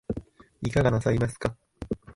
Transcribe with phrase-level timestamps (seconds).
[0.63, 1.55] いかがなさいますか